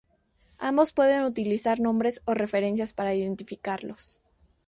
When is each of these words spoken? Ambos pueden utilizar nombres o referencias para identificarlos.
Ambos 0.57 0.93
pueden 0.93 1.21
utilizar 1.25 1.79
nombres 1.79 2.23
o 2.25 2.33
referencias 2.33 2.91
para 2.91 3.13
identificarlos. 3.13 4.19